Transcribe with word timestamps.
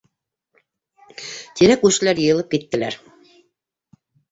Тирә-күршеләр 1.59 2.23
йыйылып 2.23 2.51
киттеләр. 2.57 3.01